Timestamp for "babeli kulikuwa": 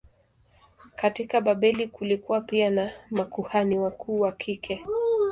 1.41-2.41